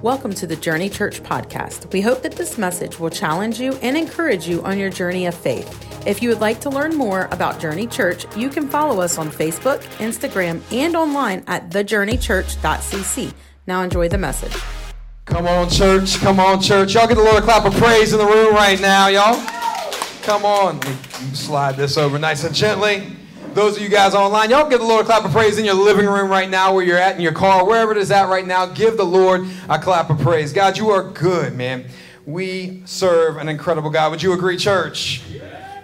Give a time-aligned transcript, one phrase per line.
[0.00, 1.92] Welcome to the Journey Church podcast.
[1.92, 5.34] We hope that this message will challenge you and encourage you on your journey of
[5.34, 6.06] faith.
[6.06, 9.30] If you would like to learn more about Journey Church, you can follow us on
[9.30, 13.34] Facebook, Instagram, and online at thejourneychurch.cc.
[13.66, 14.56] Now enjoy the message.
[15.26, 16.16] Come on, church.
[16.16, 16.94] Come on, church.
[16.94, 19.40] Y'all get a little clap of praise in the room right now, y'all.
[20.22, 20.80] Come on.
[21.34, 23.16] Slide this over nice and gently.
[23.54, 25.74] Those of you guys online, y'all give the Lord a clap of praise in your
[25.74, 28.46] living room right now, where you're at, in your car, wherever it is at right
[28.46, 28.64] now.
[28.64, 30.54] Give the Lord a clap of praise.
[30.54, 31.84] God, you are good, man.
[32.24, 34.10] We serve an incredible God.
[34.10, 35.22] Would you agree, church?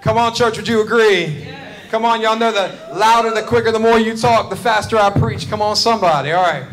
[0.00, 0.56] Come on, church.
[0.56, 1.46] Would you agree?
[1.90, 5.10] Come on, y'all know the louder, the quicker, the more you talk, the faster I
[5.10, 5.50] preach.
[5.50, 6.32] Come on, somebody.
[6.32, 6.64] All right.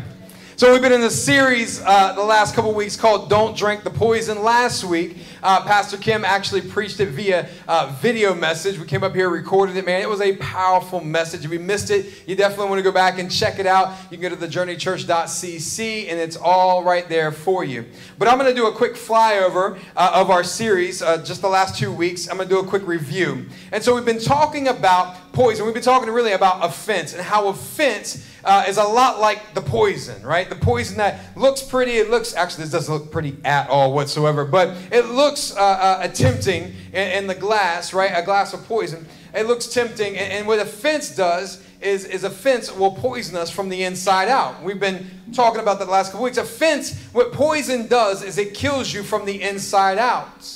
[0.58, 3.90] So we've been in a series uh, the last couple weeks called "Don't Drink the
[3.90, 8.78] Poison." Last week, uh, Pastor Kim actually preached it via uh, video message.
[8.78, 9.84] We came up here, recorded it.
[9.84, 11.44] Man, it was a powerful message.
[11.44, 13.92] If you missed it, you definitely want to go back and check it out.
[14.10, 17.84] You can go to thejourneychurch.cc, and it's all right there for you.
[18.18, 21.50] But I'm going to do a quick flyover uh, of our series, uh, just the
[21.50, 22.30] last two weeks.
[22.30, 23.44] I'm going to do a quick review.
[23.72, 25.66] And so we've been talking about poison.
[25.66, 29.60] We've been talking really about offense and how offense uh, is a lot like the
[29.60, 30.48] poison, right?
[30.48, 34.44] The poison that looks pretty, it looks, actually, this doesn't look pretty at all whatsoever,
[34.44, 38.12] but it looks uh, uh, tempting in, in, the glass, right?
[38.14, 39.04] A glass of poison.
[39.34, 43.68] It looks tempting, and, and what offense does is, is offense will poison us from
[43.68, 44.62] the inside out.
[44.62, 46.38] We've been talking about that the last couple weeks.
[46.38, 50.48] Offense, what poison does is it kills you from the inside out.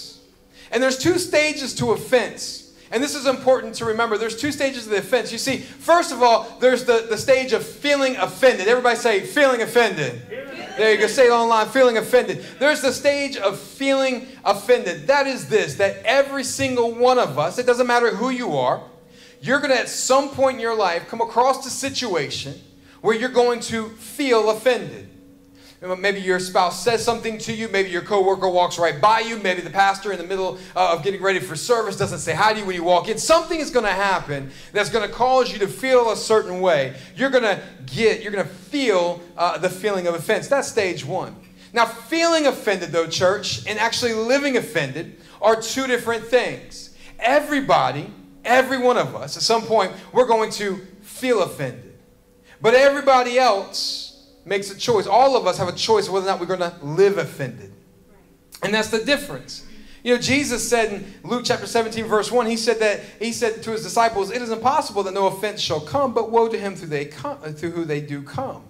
[0.70, 2.59] And there's two stages to offense.
[2.92, 4.19] And this is important to remember.
[4.19, 5.30] There's two stages of the offense.
[5.30, 8.66] You see, first of all, there's the, the stage of feeling offended.
[8.66, 10.22] Everybody say, feeling offended.
[10.77, 11.06] There you go.
[11.06, 12.44] Say it online, feeling offended.
[12.58, 15.06] There's the stage of feeling offended.
[15.06, 18.82] That is this that every single one of us, it doesn't matter who you are,
[19.41, 22.60] you're going to at some point in your life come across a situation
[23.02, 25.09] where you're going to feel offended.
[25.82, 27.66] Maybe your spouse says something to you.
[27.68, 29.38] Maybe your coworker walks right by you.
[29.38, 32.52] Maybe the pastor in the middle uh, of getting ready for service doesn't say hi
[32.52, 33.16] to you when you walk in.
[33.16, 36.96] Something is going to happen that's going to cause you to feel a certain way.
[37.16, 40.48] You're going to get, you're going to feel uh, the feeling of offense.
[40.48, 41.34] That's stage one.
[41.72, 46.94] Now, feeling offended, though, church, and actually living offended are two different things.
[47.19, 48.12] Everybody,
[48.44, 51.98] every one of us, at some point, we're going to feel offended.
[52.60, 54.09] But everybody else,
[54.44, 55.06] makes a choice.
[55.06, 57.72] All of us have a choice whether or not we're going to live offended.
[58.62, 59.66] And that's the difference.
[60.02, 63.62] You know, Jesus said in Luke chapter 17, verse 1, he said that he said
[63.62, 66.74] to his disciples, It is impossible that no offense shall come, but woe to him
[66.74, 68.64] through, they come, through who they do come.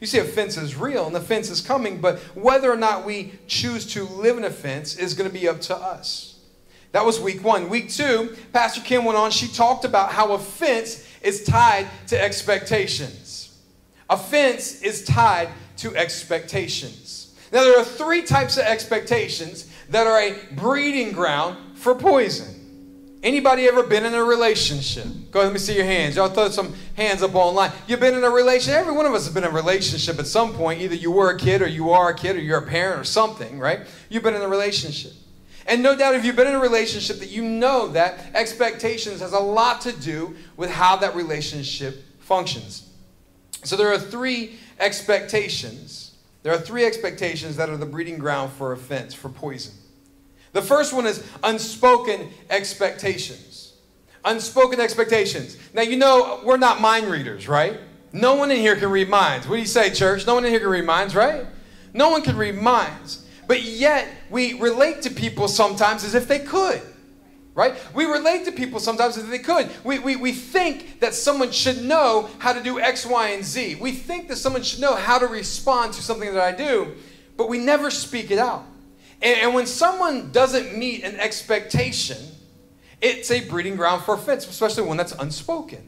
[0.00, 3.86] You see, offense is real and offense is coming, but whether or not we choose
[3.94, 6.40] to live in offense is going to be up to us.
[6.92, 7.68] That was week one.
[7.68, 13.21] Week two, Pastor Kim went on, she talked about how offense is tied to expectations.
[14.12, 17.34] Offense is tied to expectations.
[17.50, 23.18] Now, there are three types of expectations that are a breeding ground for poison.
[23.22, 25.06] Anybody ever been in a relationship?
[25.30, 26.16] Go ahead, let me see your hands.
[26.16, 27.72] Y'all throw some hands up online.
[27.86, 28.80] You've been in a relationship.
[28.80, 30.82] Every one of us has been in a relationship at some point.
[30.82, 33.04] Either you were a kid or you are a kid or you're a parent or
[33.04, 33.80] something, right?
[34.10, 35.12] You've been in a relationship.
[35.66, 39.32] And no doubt if you've been in a relationship that you know that expectations has
[39.32, 42.91] a lot to do with how that relationship functions.
[43.62, 46.12] So there are three expectations.
[46.42, 49.74] There are three expectations that are the breeding ground for offense, for poison.
[50.52, 53.74] The first one is unspoken expectations.
[54.24, 55.56] Unspoken expectations.
[55.72, 57.78] Now, you know, we're not mind readers, right?
[58.12, 59.48] No one in here can read minds.
[59.48, 60.26] What do you say, church?
[60.26, 61.46] No one in here can read minds, right?
[61.94, 63.26] No one can read minds.
[63.46, 66.82] But yet, we relate to people sometimes as if they could
[67.54, 67.74] right?
[67.94, 69.70] We relate to people sometimes as they could.
[69.84, 73.76] We, we, we think that someone should know how to do X, Y, and Z.
[73.76, 76.94] We think that someone should know how to respond to something that I do,
[77.36, 78.64] but we never speak it out.
[79.20, 82.18] And, and when someone doesn't meet an expectation,
[83.00, 85.86] it's a breeding ground for offense, especially when that's unspoken.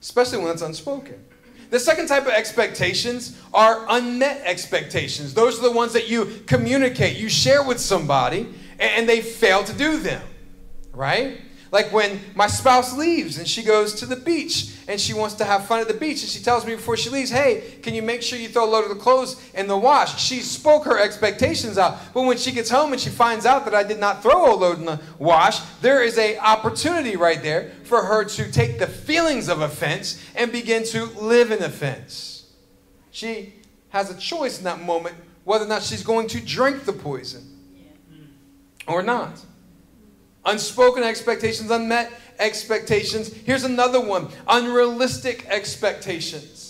[0.00, 1.24] Especially when that's unspoken.
[1.70, 5.34] The second type of expectations are unmet expectations.
[5.34, 9.72] Those are the ones that you communicate, you share with somebody, and they fail to
[9.72, 10.22] do them,
[10.92, 11.38] right?
[11.72, 15.44] Like when my spouse leaves and she goes to the beach and she wants to
[15.44, 18.02] have fun at the beach and she tells me before she leaves, hey, can you
[18.02, 20.20] make sure you throw a load of the clothes in the wash?
[20.20, 21.98] She spoke her expectations out.
[22.12, 24.56] But when she gets home and she finds out that I did not throw a
[24.56, 28.88] load in the wash, there is a opportunity right there for her to take the
[28.88, 32.50] feelings of offense and begin to live in offense.
[33.12, 33.54] She
[33.90, 37.59] has a choice in that moment whether or not she's going to drink the poison
[38.90, 39.44] or not.
[40.44, 43.32] Unspoken expectations, unmet expectations.
[43.32, 46.60] Here's another one unrealistic expectations.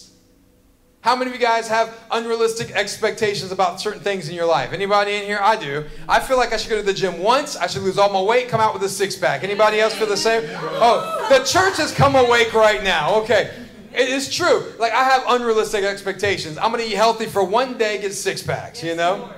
[1.03, 4.75] How many of you guys have unrealistic expectations about certain things in your life?
[4.75, 5.39] Anybody in here?
[5.41, 5.87] I do.
[6.07, 7.57] I feel like I should go to the gym once.
[7.57, 9.43] I should lose all my weight, come out with a six pack.
[9.43, 10.43] Anybody else feel the same?
[10.53, 13.15] Oh, the church has come awake right now.
[13.23, 13.51] Okay.
[13.95, 14.75] It is true.
[14.79, 16.59] Like I have unrealistic expectations.
[16.59, 19.33] I'm going to eat healthy for one day, get six packs, you know?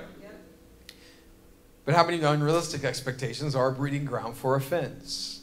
[1.84, 5.40] But how many unrealistic expectations are a breeding ground for offense?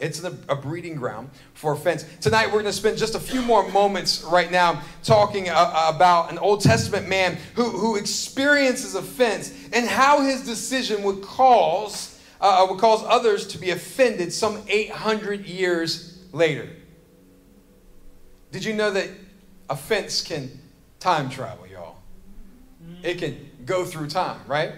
[0.00, 2.04] It's a, breeding ground for offense.
[2.20, 6.32] Tonight, we're going to spend just a few more moments right now talking uh, about
[6.32, 12.66] an Old Testament man who, who experiences offense and how his decision would cause, uh,
[12.68, 16.68] would cause others to be offended some 800 years later.
[18.50, 19.08] Did you know that
[19.70, 20.50] offense can
[20.98, 21.96] time travel, y'all?
[23.02, 24.72] It can go through time, right?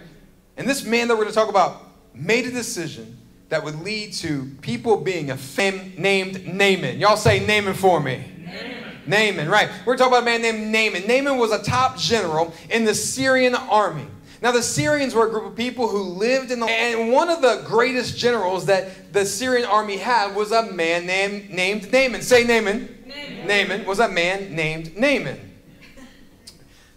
[0.57, 1.83] And this man that we're going to talk about
[2.15, 3.19] made a decision
[3.49, 6.99] that would lead to people being a fam- named Naaman.
[6.99, 8.25] Y'all say Naaman for me.
[8.39, 9.03] Naaman.
[9.07, 9.69] Naaman, right.
[9.85, 11.07] We're talking about a man named Naaman.
[11.07, 14.07] Naaman was a top general in the Syrian army.
[14.43, 16.67] Now, the Syrians were a group of people who lived in the.
[16.67, 21.51] And one of the greatest generals that the Syrian army had was a man named,
[21.51, 22.23] named Naaman.
[22.23, 23.05] Say Naaman.
[23.07, 23.47] Naaman.
[23.47, 25.41] Naaman was a man named Naaman.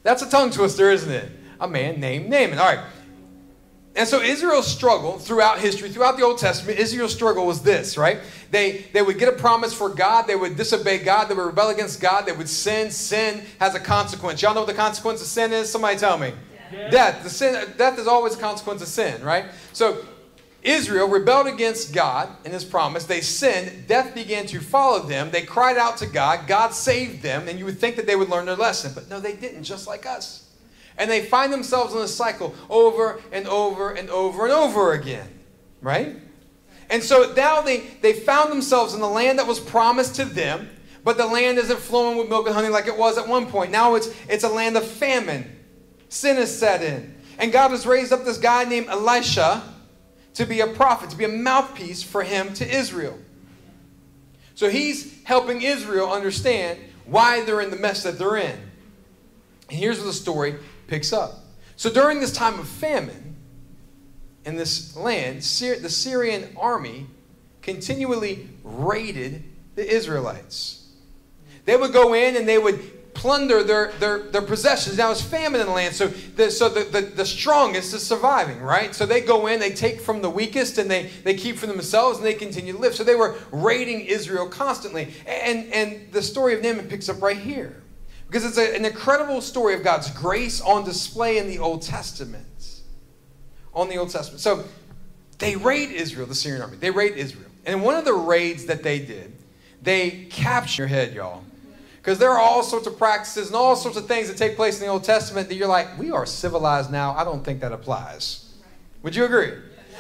[0.04, 1.32] That's a tongue twister, isn't it?
[1.62, 2.58] A man named Naaman.
[2.58, 2.86] All right.
[4.00, 8.20] And so Israel's struggle throughout history, throughout the Old Testament, Israel's struggle was this, right?
[8.50, 11.68] They, they would get a promise for God, they would disobey God, they would rebel
[11.68, 12.92] against God, they would sin.
[12.92, 14.42] Sin has a consequence.
[14.42, 15.70] Y'all know what the consequence of sin is?
[15.70, 16.32] Somebody tell me.
[16.72, 16.90] Yeah.
[16.90, 17.24] Death.
[17.24, 19.48] The sin, death is always a consequence of sin, right?
[19.74, 20.06] So
[20.62, 23.04] Israel rebelled against God and his promise.
[23.04, 23.86] They sinned.
[23.88, 25.30] Death began to follow them.
[25.30, 26.48] They cried out to God.
[26.48, 28.94] God saved them, and you would think that they would learn their lesson.
[28.96, 30.49] But no, they didn't, just like us.
[31.00, 35.28] And they find themselves in a cycle over and over and over and over again,
[35.82, 36.16] right?
[36.90, 40.70] And so now they, they found themselves in the land that was promised to them,
[41.04, 43.72] but the land isn't flowing with milk and honey like it was at one point.
[43.72, 45.50] Now it's, it's a land of famine.
[46.10, 47.16] Sin is set in.
[47.38, 49.64] And God has raised up this guy named Elisha
[50.34, 53.18] to be a prophet, to be a mouthpiece for him to Israel.
[54.56, 58.60] So he's helping Israel understand why they're in the mess that they're in.
[59.70, 60.56] And here's the story
[60.90, 61.40] picks up.
[61.76, 63.36] So during this time of famine
[64.46, 67.08] in this land, the Syrian army
[67.62, 69.44] continually raided
[69.76, 70.88] the Israelites.
[71.66, 74.98] They would go in and they would plunder their, their, their possessions.
[74.98, 78.62] Now it's famine in the land, so the, so the, the, the strongest is surviving,
[78.62, 78.96] right?
[78.96, 82.18] So they go in, they take from the weakest, and they, they keep for themselves,
[82.18, 82.96] and they continue to live.
[82.96, 85.14] So they were raiding Israel constantly.
[85.26, 87.82] And, and the story of Naaman picks up right here.
[88.30, 92.46] Because it's a, an incredible story of God's grace on display in the Old Testament.
[93.74, 94.40] On the Old Testament.
[94.40, 94.66] So
[95.40, 96.78] they raid Israel, the Syrian army.
[96.78, 97.50] They raid Israel.
[97.66, 99.34] And one of the raids that they did,
[99.82, 101.44] they capture your head, y'all.
[101.98, 104.80] Because there are all sorts of practices and all sorts of things that take place
[104.80, 107.16] in the Old Testament that you're like, we are civilized now.
[107.16, 108.54] I don't think that applies.
[109.02, 109.54] Would you agree?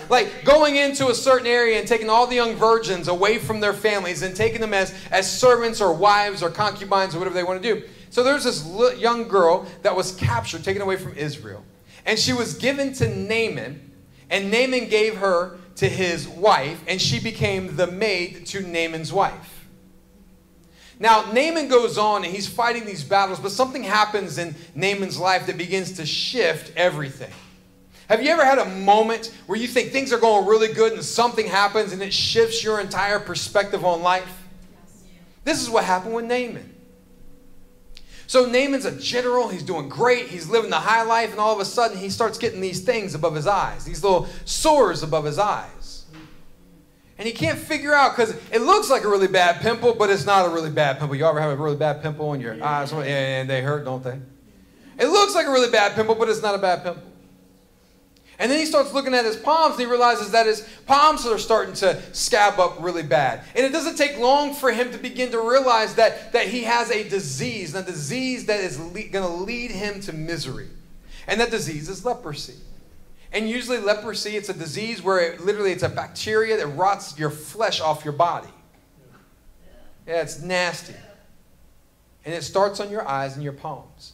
[0.09, 3.73] Like going into a certain area and taking all the young virgins away from their
[3.73, 7.61] families and taking them as, as servants or wives or concubines or whatever they want
[7.61, 7.83] to do.
[8.09, 8.65] So there's this
[8.99, 11.63] young girl that was captured, taken away from Israel.
[12.05, 13.91] And she was given to Naaman,
[14.29, 19.67] and Naaman gave her to his wife, and she became the maid to Naaman's wife.
[20.99, 25.47] Now, Naaman goes on and he's fighting these battles, but something happens in Naaman's life
[25.47, 27.31] that begins to shift everything.
[28.09, 31.03] Have you ever had a moment where you think things are going really good and
[31.03, 34.43] something happens and it shifts your entire perspective on life?
[35.45, 36.75] This is what happened with Naaman.
[38.29, 39.49] So Naaman's a general.
[39.49, 40.27] He's doing great.
[40.27, 41.31] He's living the high life.
[41.31, 44.29] And all of a sudden, he starts getting these things above his eyes, these little
[44.45, 46.05] sores above his eyes.
[47.17, 50.27] And he can't figure out because it looks like a really bad pimple, but it's
[50.27, 51.15] not a really bad pimple.
[51.15, 52.93] You ever have a really bad pimple in your eyes?
[52.93, 54.19] And they hurt, don't they?
[54.99, 57.01] It looks like a really bad pimple, but it's not a bad pimple.
[58.39, 61.37] And then he starts looking at his palms and he realizes that his palms are
[61.37, 63.43] starting to scab up really bad.
[63.53, 66.89] And it doesn't take long for him to begin to realize that, that he has
[66.89, 70.69] a disease, a disease that is le- going to lead him to misery.
[71.27, 72.55] And that disease is leprosy.
[73.33, 77.29] And usually leprosy, it's a disease where it, literally it's a bacteria that rots your
[77.29, 78.47] flesh off your body.
[80.07, 80.95] Yeah, it's nasty.
[82.23, 84.13] And it starts on your eyes and your palms.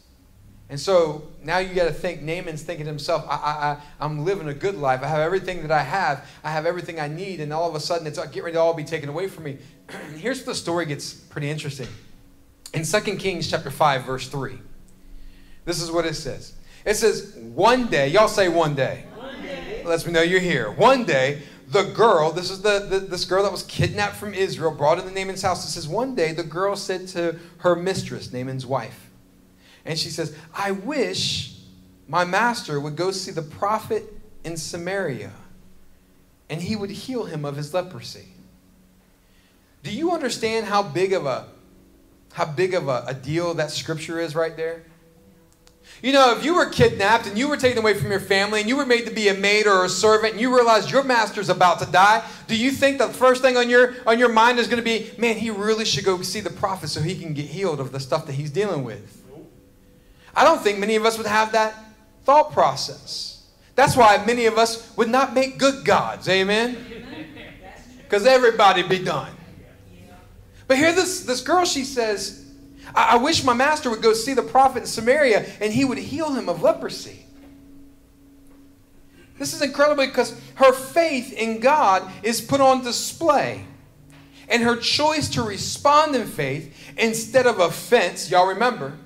[0.68, 4.48] And so now you got to think, Naaman's thinking to himself, I, I, am living
[4.48, 5.04] a good life.
[5.04, 6.28] I have everything that I have.
[6.44, 7.40] I have everything I need.
[7.40, 9.44] And all of a sudden, it's uh, getting ready to all be taken away from
[9.44, 9.58] me.
[10.18, 11.88] Here's where the story gets pretty interesting.
[12.74, 14.58] In 2 Kings chapter 5, verse 3,
[15.66, 16.54] this is what it says.
[16.84, 19.06] It says, one day, y'all say one day.
[19.16, 19.84] One day.
[19.86, 20.72] Lets me know you're here.
[20.72, 24.72] One day, the girl, this is the, the, this girl that was kidnapped from Israel,
[24.72, 25.66] brought into Naaman's house.
[25.66, 29.05] It says, one day the girl said to her mistress, Naaman's wife,
[29.86, 31.56] And she says, I wish
[32.08, 34.04] my master would go see the prophet
[34.44, 35.32] in Samaria
[36.50, 38.28] and he would heal him of his leprosy.
[39.84, 41.48] Do you understand how big of a
[42.34, 44.84] how big of a, a deal that scripture is right there?
[46.02, 48.68] You know, if you were kidnapped and you were taken away from your family and
[48.68, 51.50] you were made to be a maid or a servant and you realized your master's
[51.50, 54.68] about to die, do you think the first thing on your on your mind is
[54.68, 57.46] going to be, man, he really should go see the prophet so he can get
[57.46, 59.25] healed of the stuff that he's dealing with?
[60.36, 61.76] I don't think many of us would have that
[62.24, 63.48] thought process.
[63.76, 66.28] That's why many of us would not make good gods.
[66.30, 66.78] Amen?
[67.98, 69.32] Because everybody be done.
[70.68, 72.46] But here this, this girl, she says,
[72.94, 75.98] I, I wish my master would go see the prophet in Samaria and he would
[75.98, 77.26] heal him of leprosy.
[79.38, 83.66] This is incredible because her faith in God is put on display.
[84.48, 88.98] And her choice to respond in faith instead of offense, y'all remember,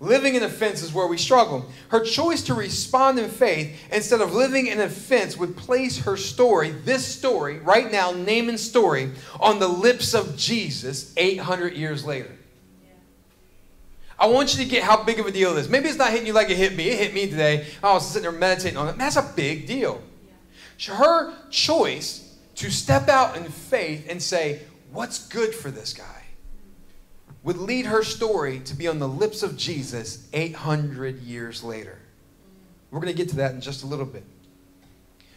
[0.00, 1.70] living in offense is where we struggle.
[1.88, 6.70] Her choice to respond in faith instead of living in offense would place her story,
[6.70, 12.34] this story, right now, Naaman's story, on the lips of Jesus 800 years later.
[14.18, 15.68] I want you to get how big of a deal it is.
[15.68, 16.88] Maybe it's not hitting you like it hit me.
[16.88, 17.66] It hit me today.
[17.82, 18.98] I was sitting there meditating on it.
[18.98, 20.02] That's a big deal.
[20.86, 24.60] Her choice to step out in faith and say,
[24.92, 26.19] What's good for this guy?
[27.42, 31.98] Would lead her story to be on the lips of Jesus 800 years later.
[32.90, 34.24] We're going to get to that in just a little bit.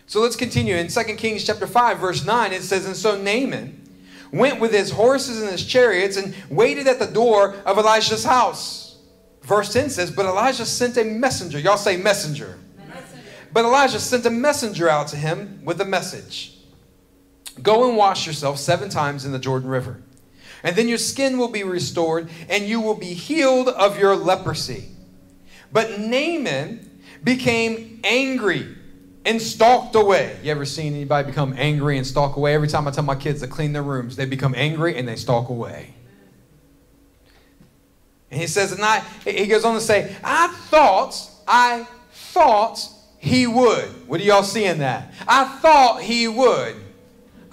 [0.06, 0.76] So let's continue.
[0.76, 3.80] In 2 Kings chapter 5, verse 9, it says, And so Naaman
[4.32, 8.98] went with his horses and his chariots and waited at the door of Elijah's house.
[9.44, 11.60] Verse 10 says, But Elijah sent a messenger.
[11.60, 12.58] Y'all say messenger.
[12.88, 13.24] messenger.
[13.54, 16.50] But Elijah sent a messenger out to him with a message
[17.62, 20.02] Go and wash yourself seven times in the Jordan River,
[20.64, 24.86] and then your skin will be restored, and you will be healed of your leprosy.
[25.72, 28.76] But Naaman became angry
[29.26, 30.38] and stalked away.
[30.44, 32.54] You ever seen anybody become angry and stalk away?
[32.54, 35.16] Every time I tell my kids to clean their rooms, they become angry and they
[35.16, 35.94] stalk away.
[38.32, 41.16] And he says, and I, he goes on to say, I thought,
[41.48, 42.80] I thought
[43.20, 44.08] he would.
[44.08, 45.14] What are y'all seeing that?
[45.28, 46.76] I thought he would.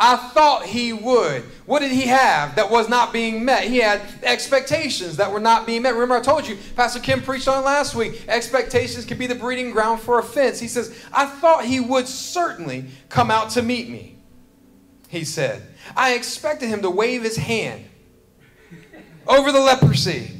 [0.02, 1.42] I thought he would.
[1.66, 3.64] What did he have that was not being met?
[3.64, 5.92] He had expectations that were not being met.
[5.92, 8.25] Remember, I told you, Pastor Kim preached on last week.
[8.26, 10.59] Expectations can be the breeding ground for offense.
[10.59, 14.16] He says, I thought he would certainly come out to meet me.
[15.09, 15.62] He said,
[15.95, 17.85] I expected him to wave his hand
[19.26, 20.30] over the leprosy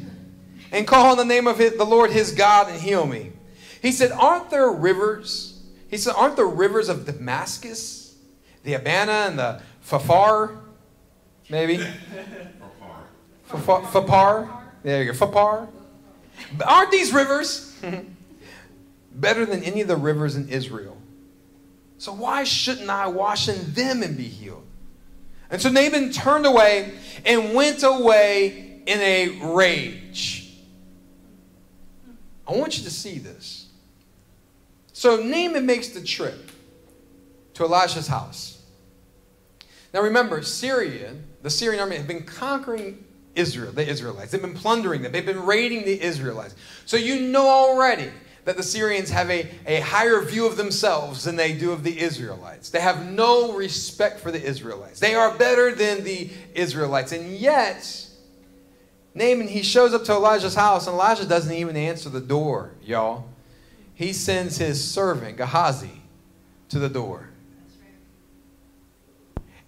[0.73, 3.33] and call on the name of the Lord his God and heal me.
[3.83, 5.63] He said, Aren't there rivers?
[5.89, 8.00] He said, Aren't there rivers of Damascus?
[8.63, 10.59] The Abana and the Fafar,
[11.49, 11.79] maybe?
[13.45, 13.87] Fafar.
[13.87, 14.65] Fafar.
[14.83, 15.19] There you go.
[15.19, 15.69] Fafar.
[16.67, 17.77] Aren't these rivers
[19.15, 20.97] better than any of the rivers in Israel?
[21.99, 24.67] So why shouldn't I wash in them and be healed?
[25.51, 26.95] And so Naaman turned away
[27.27, 30.53] and went away in a rage.
[32.47, 33.67] I want you to see this.
[34.93, 36.51] So Naaman makes the trip
[37.61, 38.63] to Elisha's house.
[39.93, 44.31] Now remember, Syria, the Syrian army, had been conquering Israel, the Israelites.
[44.33, 45.13] They've been plundering them.
[45.13, 46.55] They've been raiding the Israelites.
[46.87, 48.11] So you know already
[48.45, 52.01] that the Syrians have a, a higher view of themselves than they do of the
[52.01, 52.71] Israelites.
[52.71, 54.99] They have no respect for the Israelites.
[54.99, 57.13] They are better than the Israelites.
[57.13, 58.09] And yet,
[59.15, 63.29] Naaman, he shows up to Elijah's house, and Elijah doesn't even answer the door, y'all.
[63.95, 66.01] He sends his servant, Gehazi,
[66.71, 67.30] to the door.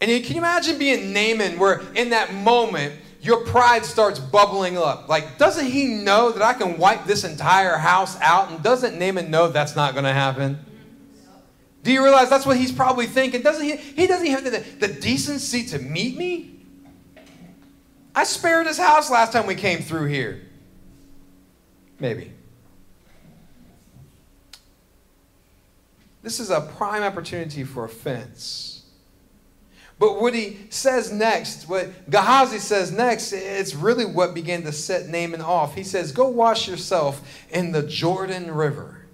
[0.02, 5.08] And can you imagine being Naaman where in that moment your pride starts bubbling up?
[5.08, 8.50] Like, doesn't he know that I can wipe this entire house out?
[8.50, 10.58] And doesn't Naaman know that's not going to happen?
[11.84, 13.42] Do you realize that's what he's probably thinking?
[13.42, 13.76] Doesn't he?
[13.76, 16.64] He doesn't have the, the decency to meet me.
[18.12, 20.42] I spared his house last time we came through here.
[22.00, 22.32] Maybe.
[26.24, 28.71] This is a prime opportunity for offense.
[30.02, 35.06] But what he says next, what Gehazi says next, it's really what began to set
[35.08, 35.76] Naaman off.
[35.76, 39.06] He says, Go wash yourself in the Jordan River.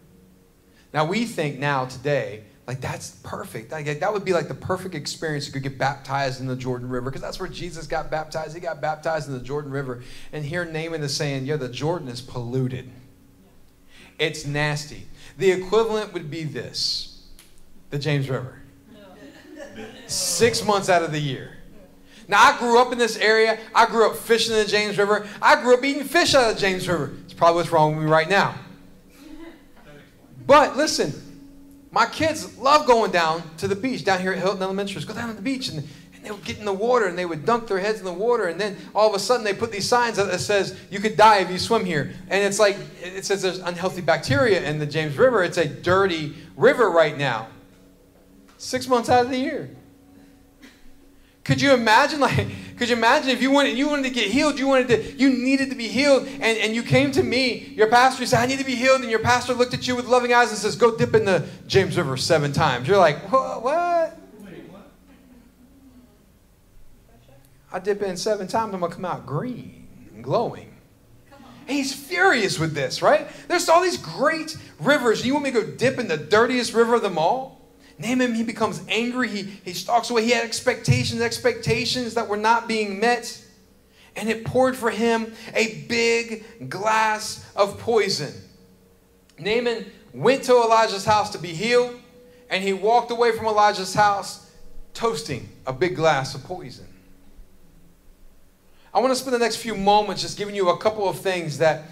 [0.95, 3.71] Now, we think now, today, like that's perfect.
[3.71, 5.47] Like, that would be like the perfect experience.
[5.47, 8.55] You could get baptized in the Jordan River because that's where Jesus got baptized.
[8.55, 10.03] He got baptized in the Jordan River.
[10.33, 12.91] And here Naaman is saying, Yeah, the Jordan is polluted,
[14.19, 15.07] it's nasty.
[15.37, 17.27] The equivalent would be this
[17.91, 18.58] the James River
[20.07, 21.59] six months out of the year.
[22.29, 23.59] Now, I grew up in this area.
[23.75, 25.27] I grew up fishing in the James River.
[25.41, 27.15] I grew up eating fish out of the James River.
[27.25, 28.55] It's probably what's wrong with me right now.
[30.47, 31.13] But listen,
[31.91, 35.03] my kids love going down to the beach down here at Hilton Elementary.
[35.05, 35.79] Go down to the beach and,
[36.15, 38.13] and they would get in the water and they would dunk their heads in the
[38.13, 41.17] water and then all of a sudden they put these signs that says you could
[41.17, 42.13] die if you swim here.
[42.29, 45.45] And it's like it says there's unhealthy bacteria in the James River.
[45.45, 47.49] It's a dirty river right now.
[48.59, 49.71] Six months out of the year.
[51.45, 52.47] Could you imagine, like,
[52.77, 55.31] could you imagine if you wanted, you wanted to get healed, you wanted to, you
[55.31, 58.59] needed to be healed, and, and you came to me, your pastor said, I need
[58.59, 60.95] to be healed, and your pastor looked at you with loving eyes and says, go
[60.95, 62.87] dip in the James River seven times.
[62.87, 63.63] You're like, what?
[63.63, 64.21] what?
[67.73, 70.75] I dip in seven times, I'm gonna come out green and glowing.
[71.67, 73.29] And he's furious with this, right?
[73.47, 75.25] There's all these great rivers.
[75.25, 77.58] You want me to go dip in the dirtiest river of them all?
[77.99, 79.29] Naaman, he becomes angry.
[79.29, 80.25] He, he stalks away.
[80.25, 83.45] He had expectations, expectations that were not being met.
[84.15, 88.33] And it poured for him a big glass of poison.
[89.39, 91.95] Naaman went to Elijah's house to be healed,
[92.51, 94.51] and he walked away from Elijah's house
[94.95, 96.87] toasting a big glass of poison.
[98.93, 101.59] I want to spend the next few moments just giving you a couple of things
[101.59, 101.85] that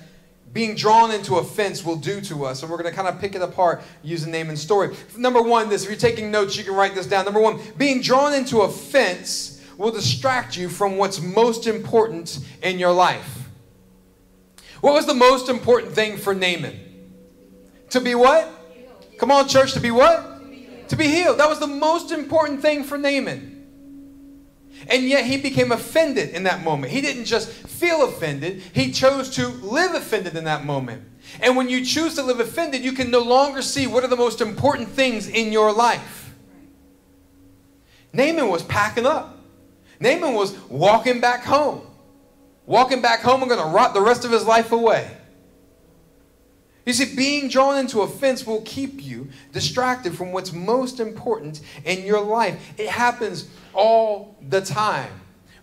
[0.57, 2.63] being drawn into offense will do to us.
[2.63, 4.97] And we're going to kind of pick it apart using Naaman's story.
[5.15, 7.27] Number one, this, if you're taking notes, you can write this down.
[7.27, 12.93] Number one, being drawn into offense will distract you from what's most important in your
[12.93, 13.51] life.
[14.81, 16.81] What was the most important thing for Naaman?
[17.91, 18.51] To be what?
[19.19, 20.89] Come on, church, to be what?
[20.89, 21.39] To be healed.
[21.39, 23.56] That was the most important thing for Naaman.
[24.89, 26.93] And yet he became offended in that moment.
[26.93, 31.03] He didn't just feel offended, he chose to live offended in that moment.
[31.41, 34.17] And when you choose to live offended, you can no longer see what are the
[34.17, 36.35] most important things in your life.
[38.13, 39.39] Naaman was packing up.
[40.01, 41.83] Naaman was walking back home.
[42.65, 45.11] Walking back home and going to rot the rest of his life away.
[46.87, 52.07] You see, being drawn into offense will keep you distracted from what's most important in
[52.07, 52.75] your life.
[52.79, 55.11] It happens all the time.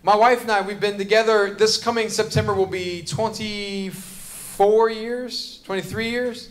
[0.02, 1.54] My wife and I, we've been together.
[1.54, 6.50] This coming September will be 24 years, 23 years,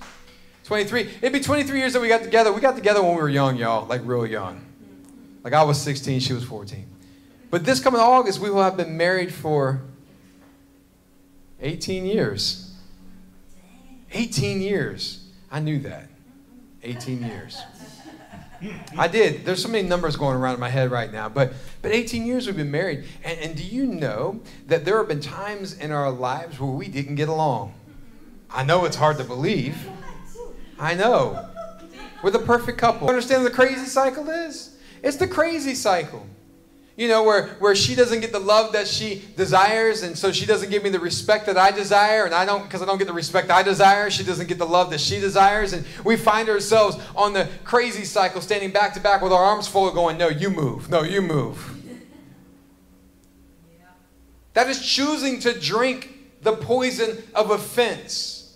[0.64, 1.02] 23.
[1.22, 2.52] It'd be 23 years that we got together.
[2.52, 4.66] We got together when we were young, y'all, like real young.
[5.44, 6.88] Like I was 16, she was 14.
[7.52, 9.82] But this coming August, we will have been married for
[11.62, 12.73] 18 years.
[14.13, 15.26] 18 years.
[15.52, 16.08] I knew that.
[16.84, 17.62] 18 years.
[18.97, 19.45] I did.
[19.45, 22.47] There's so many numbers going around in my head right now, but but 18 years
[22.47, 26.10] we've been married, and, and do you know that there have been times in our
[26.12, 27.73] lives where we didn't get along?
[28.49, 29.76] I know it's hard to believe.
[30.80, 31.49] I know.
[32.21, 33.10] We're the perfect couple.
[33.10, 34.78] Understand what the crazy cycle is?
[35.02, 36.26] It's the crazy cycle.
[36.96, 40.46] You know, where, where she doesn't get the love that she desires, and so she
[40.46, 43.08] doesn't give me the respect that I desire, and I don't, because I don't get
[43.08, 46.50] the respect I desire, she doesn't get the love that she desires, and we find
[46.50, 50.20] ourselves on the crazy cycle, standing back to back with our arms full of going,
[50.20, 50.90] No, you move.
[50.90, 51.80] No, you move.
[54.54, 58.56] That is choosing to drink the poison of offense.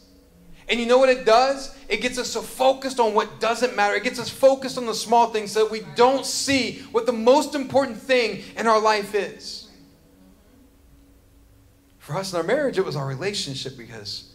[0.70, 1.76] And you know what it does?
[1.88, 3.96] It gets us so focused on what doesn't matter.
[3.96, 7.14] It gets us focused on the small things so that we don't see what the
[7.14, 9.70] most important thing in our life is.
[12.00, 14.32] For us in our marriage, it was our relationship because,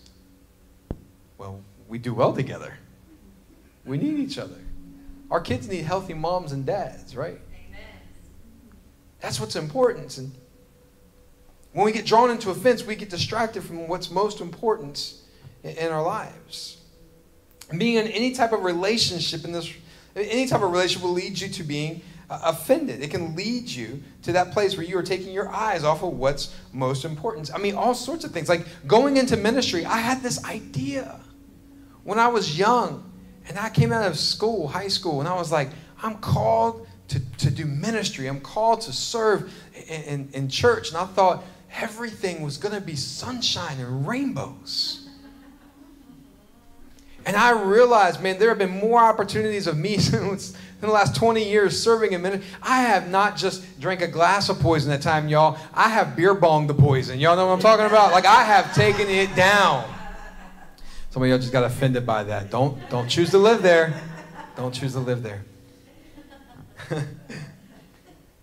[1.37, 2.79] well, we do well together.
[3.85, 4.59] We need each other.
[5.31, 7.39] Our kids need healthy moms and dads, right?
[7.69, 7.81] Amen.
[9.21, 10.19] That's what's important.
[10.19, 10.33] And
[11.73, 15.15] when we get drawn into offense, we get distracted from what's most important
[15.65, 16.82] in our lives.
[17.77, 19.73] Being in any type of relationship in this,
[20.15, 23.03] any type of relationship will lead you to being uh, offended.
[23.03, 26.15] It can lead you to that place where you are taking your eyes off of
[26.15, 27.51] what's most important.
[27.55, 28.49] I mean, all sorts of things.
[28.49, 31.21] Like going into ministry, I had this idea
[32.05, 33.11] when I was young
[33.49, 35.71] and I came out of school, high school, and I was like,
[36.03, 38.27] I'm called to, to do ministry.
[38.27, 39.53] I'm called to serve
[39.89, 40.89] in, in, in church.
[40.89, 41.45] And I thought
[41.75, 45.02] everything was going to be sunshine and rainbows.
[47.25, 51.15] And I realized, man, there have been more opportunities of me since in the last
[51.15, 52.49] 20 years serving in ministry.
[52.63, 55.57] I have not just drank a glass of poison that time, y'all.
[55.73, 57.21] I have beer bonged the poison.
[57.21, 58.13] Y'all know what I'm talking about?
[58.13, 59.85] Like I have taken it down.
[61.11, 62.51] Some of y'all just got offended by that.
[62.51, 63.95] Don't don't choose to live there.
[64.57, 65.45] Don't choose to live there.
[66.91, 67.07] and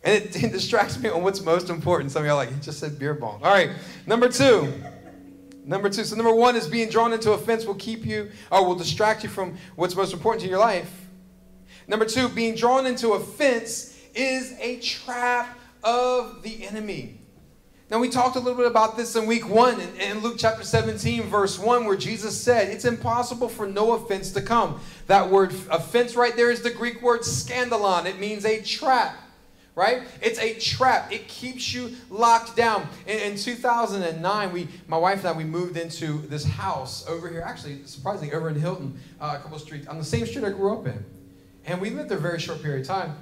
[0.04, 2.12] it, it distracts me on what's most important.
[2.12, 3.42] Some of y'all like, he just said beer bong.
[3.44, 3.72] All right,
[4.06, 4.72] number two.
[5.70, 6.04] Number two.
[6.04, 9.30] So, number one is being drawn into offense will keep you or will distract you
[9.30, 10.92] from what's most important to your life.
[11.88, 17.22] Number two, being drawn into offense is a trap of the enemy.
[17.92, 20.64] Now, we talked a little bit about this in week one in, in, Luke chapter
[20.64, 24.80] 17, verse 1, where Jesus said, It's impossible for no offense to come.
[25.06, 28.06] That word offense right there is the Greek word scandalon.
[28.06, 29.16] It means a trap,
[29.80, 30.04] right?
[30.22, 31.12] It's a trap.
[31.12, 32.88] It keeps you locked down.
[33.08, 37.42] In, in 2009, we, my wife and I, we moved into this house over here,
[37.42, 40.78] actually, surprisingly, over in Hilton, uh, a couple streets, on the same street I grew
[40.78, 41.04] up in.
[41.66, 43.16] And we lived there a very short period of time.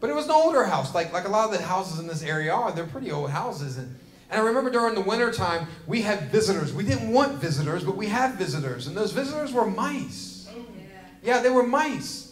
[0.00, 2.22] But it was an older house, like, like a lot of the houses in this
[2.22, 2.72] area are.
[2.72, 3.76] They're pretty old houses.
[3.76, 3.94] And
[4.30, 6.72] and I remember during the wintertime, we had visitors.
[6.72, 8.86] We didn't want visitors, but we had visitors.
[8.86, 10.48] And those visitors were mice.
[10.52, 10.84] Oh, yeah.
[11.22, 12.29] yeah, they were mice.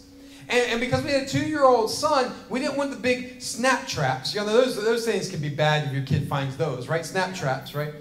[0.48, 3.40] And, and because we had a two year old son, we didn't want the big
[3.42, 4.34] snap traps.
[4.34, 7.04] You know, those, those things can be bad if your kid finds those, right?
[7.04, 7.92] Snap traps, right?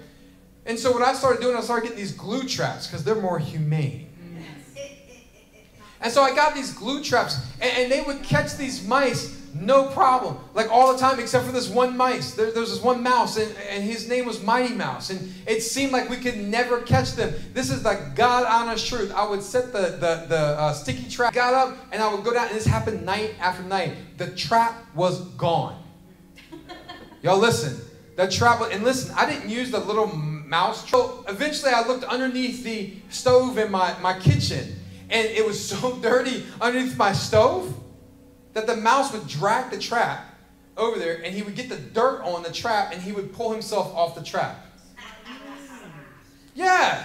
[0.64, 3.38] And so what I started doing, I started getting these glue traps because they're more
[3.38, 4.06] humane.
[6.00, 9.86] And so I got these glue traps, and, and they would catch these mice no
[9.86, 10.38] problem.
[10.54, 12.34] Like all the time, except for this one mice.
[12.34, 15.10] There, there was this one mouse, and, and his name was Mighty Mouse.
[15.10, 17.34] And it seemed like we could never catch them.
[17.54, 19.12] This is the God honest truth.
[19.12, 22.32] I would set the, the, the uh, sticky trap, got up, and I would go
[22.32, 23.94] down, and this happened night after night.
[24.18, 25.82] The trap was gone.
[27.22, 27.84] Y'all listen.
[28.16, 30.84] The trap, and listen, I didn't use the little mouse.
[30.84, 30.90] Trap.
[30.90, 34.76] So eventually, I looked underneath the stove in my, my kitchen,
[35.08, 37.74] and it was so dirty underneath my stove
[38.58, 40.34] that the mouse would drag the trap
[40.76, 43.52] over there and he would get the dirt on the trap and he would pull
[43.52, 44.66] himself off the trap.
[46.56, 47.04] Yeah.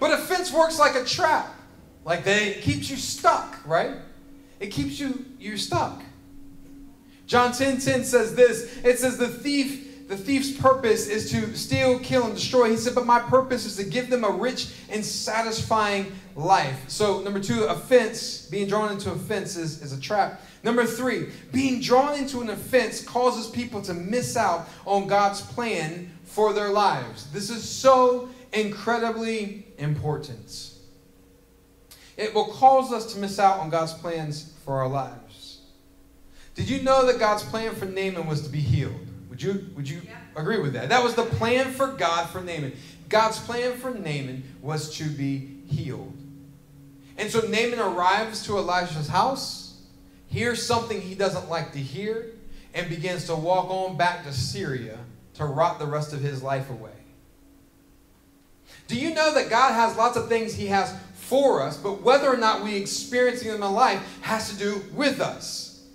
[0.00, 1.54] But a fence works like a trap.
[2.04, 3.94] Like they keeps you stuck, right?
[4.58, 6.02] It keeps you you stuck.
[7.26, 8.78] John 10 10 says this.
[8.82, 12.68] It says the thief the thief's purpose is to steal, kill, and destroy.
[12.68, 16.84] He said, but my purpose is to give them a rich and satisfying life.
[16.86, 20.42] So, number two, offense, being drawn into offense is, is a trap.
[20.62, 26.12] Number three, being drawn into an offense causes people to miss out on God's plan
[26.24, 27.30] for their lives.
[27.32, 30.72] This is so incredibly important.
[32.18, 35.62] It will cause us to miss out on God's plans for our lives.
[36.54, 39.08] Did you know that God's plan for Naaman was to be healed?
[39.32, 40.18] Would you, would you yeah.
[40.36, 40.90] agree with that?
[40.90, 42.74] That was the plan for God for Naaman.
[43.08, 46.14] God's plan for Naaman was to be healed.
[47.16, 49.80] And so Naaman arrives to Elijah's house,
[50.26, 52.26] hears something he doesn't like to hear,
[52.74, 54.98] and begins to walk on back to Syria
[55.36, 56.90] to rot the rest of his life away.
[58.86, 62.28] Do you know that God has lots of things he has for us, but whether
[62.28, 65.86] or not we experiencing them in life has to do with us?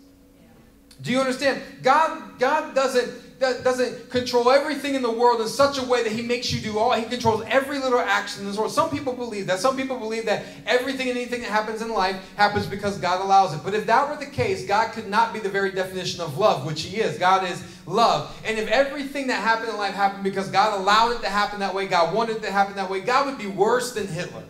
[1.03, 1.61] Do you understand?
[1.83, 6.21] God, God doesn't doesn't control everything in the world in such a way that he
[6.21, 8.71] makes you do all he controls every little action in this world.
[8.71, 9.59] Some people believe that.
[9.59, 13.53] Some people believe that everything and anything that happens in life happens because god allows
[13.53, 13.61] it.
[13.63, 16.65] But if that were the case god could not be the very definition of love
[16.65, 17.17] which he is.
[17.17, 18.35] God is love.
[18.45, 21.73] And if everything that happened in life happened because god allowed it to happen that
[21.73, 24.43] way god wanted it to happen that way god would be worse than hitler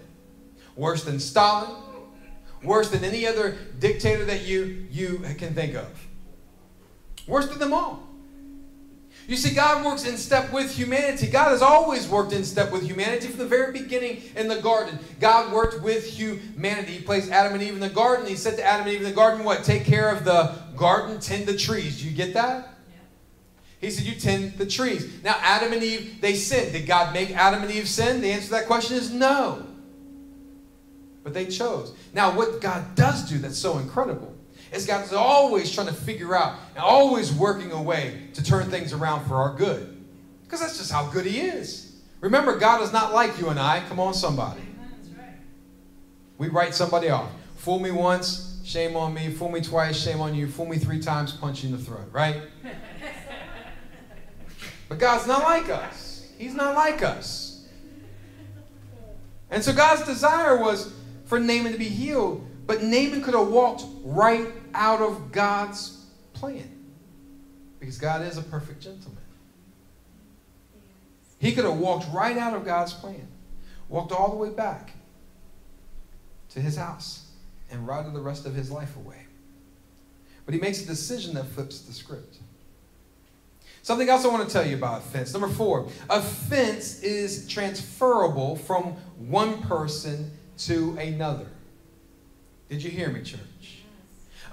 [0.76, 1.84] worse than stalin
[2.64, 6.08] worse than any other dictator that you you can think of.
[7.28, 8.07] Worse than them all
[9.28, 11.28] you see, God works in step with humanity.
[11.28, 14.98] God has always worked in step with humanity from the very beginning in the garden.
[15.20, 16.94] God worked with humanity.
[16.94, 18.26] He placed Adam and Eve in the garden.
[18.26, 19.66] He said to Adam and Eve in the garden, What?
[19.66, 22.00] Take care of the garden, tend the trees.
[22.00, 22.76] Do you get that?
[23.82, 25.22] He said, You tend the trees.
[25.24, 26.72] Now, Adam and Eve, they sinned.
[26.72, 28.22] Did God make Adam and Eve sin?
[28.22, 29.68] The answer to that question is no.
[31.26, 31.94] But they chose.
[32.14, 34.37] Now, what God does do that's so incredible
[34.72, 38.94] is God's always trying to figure out and always working a way to turn things
[38.94, 40.06] around for our good.
[40.44, 41.96] Because that's just how good He is.
[42.22, 43.82] Remember, God is not like you and I.
[43.88, 44.62] Come on, somebody.
[46.38, 47.30] We write somebody off.
[47.58, 49.30] Fool me once, shame on me.
[49.32, 50.48] Fool me twice, shame on you.
[50.48, 52.42] Fool me three times, punch you in the throat, right?
[54.90, 56.28] but God's not like us.
[56.38, 57.68] He's not like us.
[59.50, 60.94] And so God's desire was
[61.26, 62.47] for Naaman to be healed.
[62.68, 66.70] But Naaman could have walked right out of God's plan
[67.80, 69.24] because God is a perfect gentleman.
[71.40, 73.28] He could have walked right out of God's plan,
[73.88, 74.92] walked all the way back
[76.50, 77.26] to his house,
[77.72, 79.26] and rotted the rest of his life away.
[80.46, 82.38] But he makes a decision that flips the script.
[83.82, 85.32] Something else I want to tell you about offense.
[85.32, 91.48] Number four, offense is transferable from one person to another.
[92.70, 93.40] Did you hear me, church?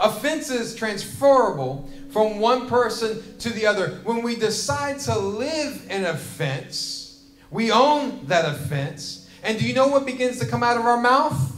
[0.01, 4.01] Offense is transferable from one person to the other.
[4.05, 9.29] When we decide to live in offense, we own that offense.
[9.43, 11.55] And do you know what begins to come out of our mouth?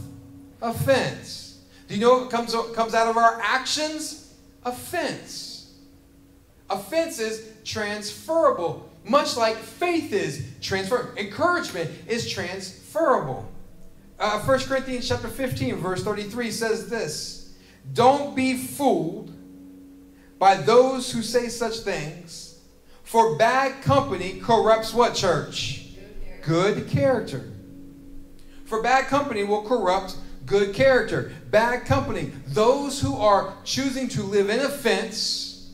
[0.61, 1.59] Offense.
[1.87, 4.33] Do you know what comes, comes out of our actions?
[4.63, 5.73] Offense.
[6.69, 11.17] Offense is transferable, much like faith is transferable.
[11.17, 13.49] Encouragement is transferable.
[14.19, 17.53] Uh, 1 Corinthians chapter 15, verse 33 says this
[17.93, 19.31] Don't be fooled
[20.39, 22.59] by those who say such things,
[23.03, 25.85] for bad company corrupts what, church?
[26.41, 27.51] Good character.
[28.65, 31.31] For bad company will corrupt good character.
[31.51, 35.71] Bad company, those who are choosing to live in offense,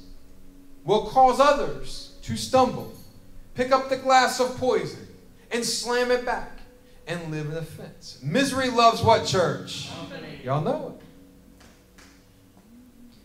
[0.83, 2.93] will cause others to stumble.
[3.55, 5.07] Pick up the glass of poison
[5.49, 6.52] and slam it back
[7.07, 8.19] and live in offense.
[8.21, 9.89] Misery loves what, church?
[10.43, 11.05] Y'all know it.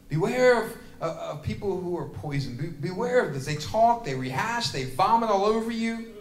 [0.08, 2.58] Beware of, of people who are poisoned.
[2.58, 3.46] Be, beware of this.
[3.46, 6.14] They talk, they rehash, they vomit all over you.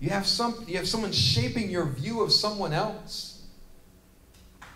[0.00, 3.42] You have, some, you have someone shaping your view of someone else.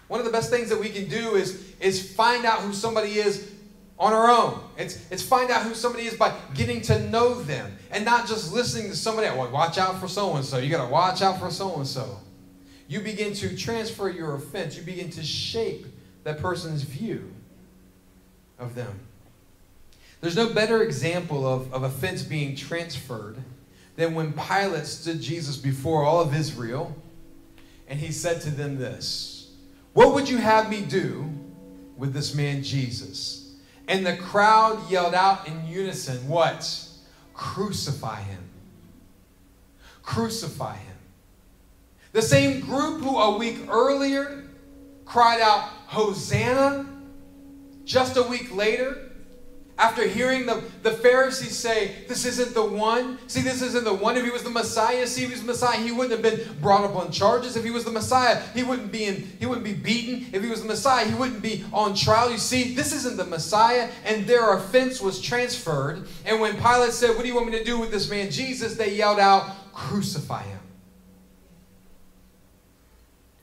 [0.09, 3.19] One of the best things that we can do is, is find out who somebody
[3.19, 3.53] is
[3.99, 4.61] on our own.
[4.77, 8.53] It's, it's find out who somebody is by getting to know them and not just
[8.53, 9.29] listening to somebody.
[9.29, 10.59] Well, watch out for so and so.
[10.59, 12.19] You got to watch out for so and so.
[12.89, 15.87] You begin to transfer your offense, you begin to shape
[16.25, 17.33] that person's view
[18.59, 19.01] of them.
[20.21, 23.37] There's no better example of, of offense being transferred
[23.97, 26.95] than when Pilate stood Jesus before all of Israel
[27.89, 29.53] and he said to them this
[29.93, 31.31] What would you have me do
[31.97, 33.36] with this man Jesus?
[33.89, 36.89] And the crowd yelled out in unison, What?
[37.35, 38.43] Crucify him.
[40.03, 40.97] Crucify him.
[42.13, 44.45] The same group who a week earlier
[45.05, 46.87] cried out, Hosanna,
[47.85, 49.06] just a week later
[49.79, 53.19] after hearing the, the Pharisees say, This isn't the one.
[53.29, 54.17] See, this isn't the one.
[54.17, 56.57] If he was the Messiah, see, if he was the Messiah, he wouldn't have been
[56.63, 57.57] brought up on charges.
[57.57, 60.29] If he was the Messiah, he wouldn't be in, he wouldn't be beaten.
[60.33, 62.31] If he was the Messiah, he wouldn't be on trial.
[62.31, 66.09] You see, this isn't the Messiah, and their offense was transferred.
[66.25, 68.77] And when Pilate said, What do you want me to do with this man Jesus?
[68.77, 70.61] They yelled out, Crucify him.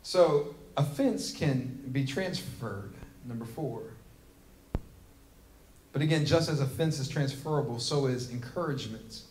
[0.02, 2.96] So offense can be transferred.
[3.26, 3.93] Number four.
[5.94, 9.22] But again, just as offense is transferable, so is encouragement.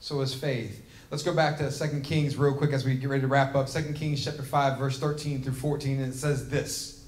[0.00, 0.82] So is faith.
[1.10, 3.68] Let's go back to 2 Kings real quick as we get ready to wrap up.
[3.68, 7.04] 2 Kings chapter 5, verse 13 through 14, and it says this.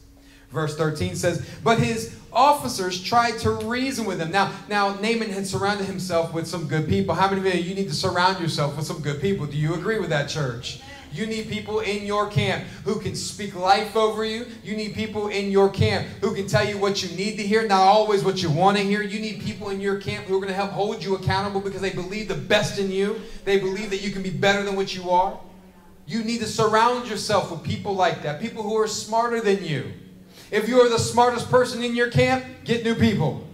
[0.50, 4.30] Verse 13 says, But his officers tried to reason with him.
[4.30, 7.14] Now, now Naaman had surrounded himself with some good people.
[7.14, 9.46] How many of you, you need to surround yourself with some good people?
[9.46, 10.80] Do you agree with that, church?
[11.14, 14.46] You need people in your camp who can speak life over you.
[14.64, 17.64] You need people in your camp who can tell you what you need to hear,
[17.68, 19.00] not always what you want to hear.
[19.00, 21.81] You need people in your camp who are going to help hold you accountable because
[21.81, 23.20] they believe the best in you.
[23.44, 25.38] They believe that you can be better than what you are.
[26.05, 29.92] You need to surround yourself with people like that, people who are smarter than you.
[30.50, 33.46] If you are the smartest person in your camp, get new people.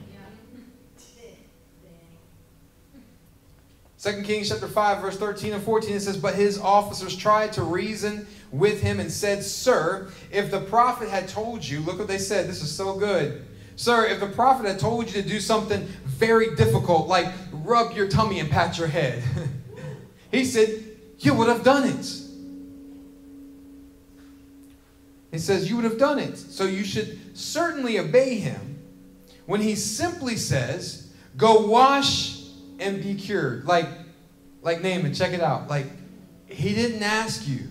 [4.03, 7.63] 2 Kings chapter 5, verse 13 and 14, it says, But his officers tried to
[7.63, 12.17] reason with him and said, Sir, if the prophet had told you, look what they
[12.17, 13.45] said, this is so good.
[13.77, 18.09] Sir, if the prophet had told you to do something very difficult, like rub your
[18.09, 19.23] tummy and pat your head,
[20.31, 20.83] he said,
[21.19, 22.07] You would have done it.
[25.31, 26.39] He says, You would have done it.
[26.39, 28.79] So you should certainly obey him
[29.45, 32.40] when he simply says, Go wash
[32.81, 33.65] and be cured.
[33.65, 33.87] Like,
[34.63, 35.69] like Naaman, check it out.
[35.69, 35.87] Like,
[36.47, 37.69] he didn't ask you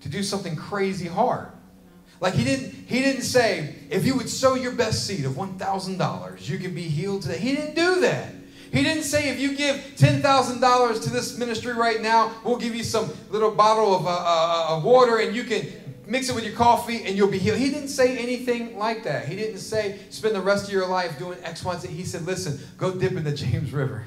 [0.00, 1.48] to do something crazy hard.
[2.20, 6.48] Like he didn't, he didn't say, if you would sow your best seed of $1,000,
[6.48, 7.38] you can be healed today.
[7.38, 8.32] He didn't do that.
[8.72, 12.82] He didn't say, if you give $10,000 to this ministry right now, we'll give you
[12.82, 15.66] some little bottle of, uh, uh, of water and you can
[16.06, 17.58] mix it with your coffee and you'll be healed.
[17.58, 19.26] He didn't say anything like that.
[19.26, 21.88] He didn't say, spend the rest of your life doing X, Y, Z.
[21.88, 24.04] He said, listen, go dip in the James River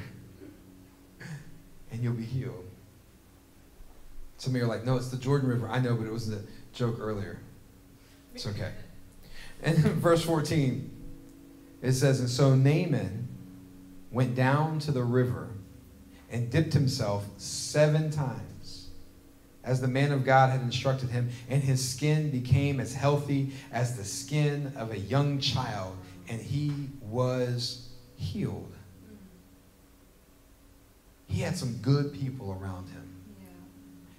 [1.98, 2.64] and you'll be healed.
[4.38, 5.68] Some of you are like, no, it's the Jordan River.
[5.68, 7.40] I know, but it was a joke earlier.
[8.36, 8.72] It's okay.
[9.64, 10.92] And verse 14,
[11.82, 13.28] it says, And so Naaman
[14.12, 15.50] went down to the river
[16.30, 18.90] and dipped himself seven times,
[19.64, 23.98] as the man of God had instructed him, and his skin became as healthy as
[23.98, 25.98] the skin of a young child,
[26.30, 28.77] and he was healed
[31.28, 33.08] he had some good people around him.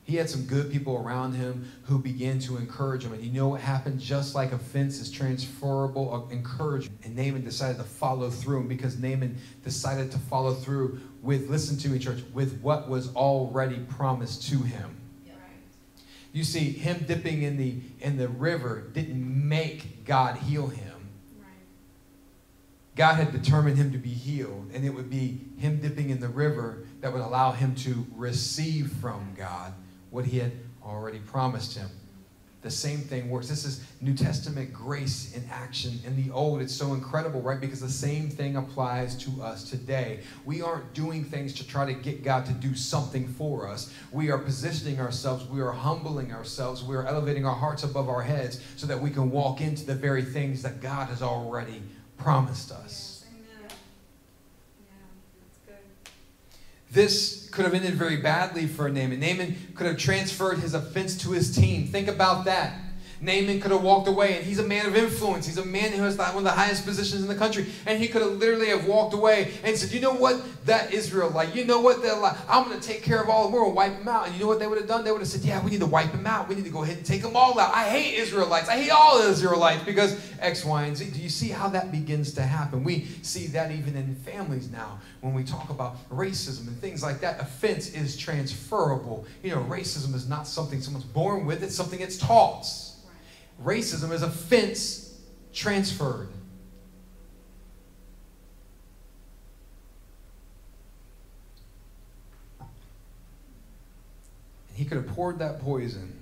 [0.09, 3.12] He had some good people around him who began to encourage him.
[3.12, 4.01] And you know what happened?
[4.01, 6.99] Just like offense is transferable uh, encouragement.
[7.05, 8.61] And Naaman decided to follow through.
[8.61, 13.14] And because Naaman decided to follow through with, listen to me, church, with what was
[13.14, 14.97] already promised to him.
[16.33, 20.94] You see, him dipping in the in the river didn't make God heal him.
[22.97, 26.29] God had determined him to be healed, and it would be him dipping in the
[26.29, 29.72] river that would allow him to receive from God
[30.11, 30.52] what he had
[30.84, 31.88] already promised him.
[32.61, 33.48] The same thing works.
[33.48, 36.00] This is New Testament grace in action.
[36.04, 37.61] In the Old, it's so incredible, right?
[37.61, 40.20] Because the same thing applies to us today.
[40.44, 43.94] We aren't doing things to try to get God to do something for us.
[44.11, 48.22] We are positioning ourselves, we are humbling ourselves, we are elevating our hearts above our
[48.22, 51.80] heads so that we can walk into the very things that God has already
[52.16, 53.08] promised us.
[56.90, 59.20] This could have ended very badly for Naaman.
[59.20, 61.87] Naaman could have transferred his offense to his team.
[61.87, 62.79] Think about that.
[63.20, 65.46] Naaman could have walked away, and he's a man of influence.
[65.46, 68.09] He's a man who has one of the highest positions in the country, and he
[68.09, 70.40] could have literally have walked away and said, "You know what?
[70.66, 71.54] That Israelite.
[71.54, 72.02] You know what?
[72.02, 72.37] They're like.
[72.48, 74.46] I'm going to take care of all going to wipe them out." And you know
[74.46, 75.04] what they would have done?
[75.04, 76.48] They would have said, "Yeah, we need to wipe them out.
[76.48, 77.74] We need to go ahead and take them all out.
[77.74, 78.68] I hate Israelites.
[78.68, 82.35] I hate all Israelites because X, Y, and Z." Do you see how that begins
[82.35, 82.85] to happen?
[82.85, 87.20] We see that even in families now when we talk about racism and things like
[87.20, 87.40] that.
[87.40, 89.26] Offense is transferable.
[89.42, 92.88] You know, racism is not something someone's born with; it's something it's taught
[93.62, 95.18] racism is offense
[95.53, 96.29] transferred.
[104.68, 106.12] And he could have poured that poison,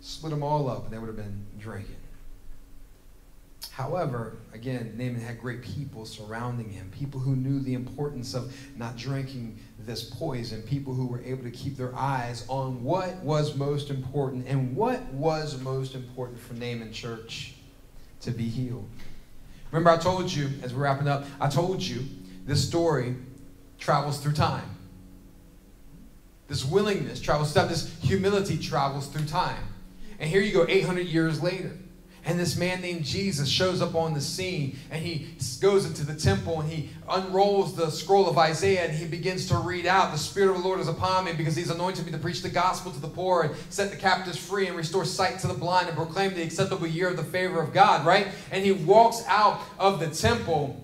[0.00, 2.01] split them all up, and they would have been drinking.
[3.72, 8.98] However, again, Naaman had great people surrounding him, people who knew the importance of not
[8.98, 13.88] drinking this poison, people who were able to keep their eyes on what was most
[13.88, 14.46] important.
[14.46, 17.54] And what was most important for Naaman Church?
[18.20, 18.86] To be healed.
[19.70, 22.04] Remember, I told you, as we're wrapping up, I told you
[22.44, 23.16] this story
[23.78, 24.68] travels through time.
[26.46, 27.70] This willingness travels through time.
[27.70, 29.64] This humility travels through time.
[30.20, 31.72] And here you go, 800 years later.
[32.24, 36.14] And this man named Jesus shows up on the scene and he goes into the
[36.14, 40.18] temple and he unrolls the scroll of Isaiah and he begins to read out, The
[40.18, 42.92] Spirit of the Lord is upon me because he's anointed me to preach the gospel
[42.92, 45.96] to the poor and set the captives free and restore sight to the blind and
[45.96, 48.28] proclaim the acceptable year of the favor of God, right?
[48.52, 50.78] And he walks out of the temple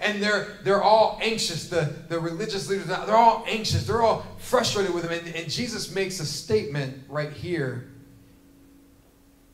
[0.00, 1.68] and they're, they're all anxious.
[1.68, 3.86] The, the religious leaders, they're all anxious.
[3.86, 5.12] They're all frustrated with him.
[5.12, 7.90] And, and Jesus makes a statement right here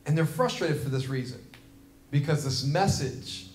[0.05, 1.39] and they're frustrated for this reason
[2.11, 3.47] because this message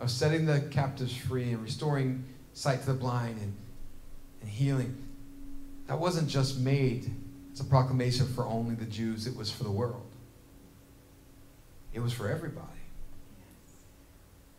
[0.00, 3.54] of setting the captives free and restoring sight to the blind and,
[4.40, 4.96] and healing,
[5.86, 7.10] that wasn't just made
[7.52, 10.06] as a proclamation for only the Jews, it was for the world.
[11.92, 12.66] It was for everybody.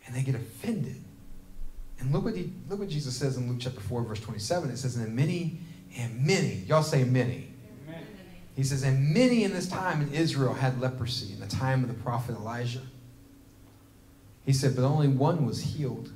[0.06, 1.02] And they get offended.
[1.98, 4.70] And look what, he, look what Jesus says in Luke chapter 4, verse 27.
[4.70, 5.58] It says, And many,
[5.98, 7.48] and many, y'all say many
[8.56, 11.88] he says, And many in this time in Israel had leprosy in the time of
[11.88, 12.80] the prophet Elijah.
[14.46, 16.10] He said, But only one was healed.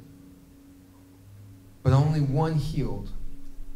[1.83, 3.11] But only one healed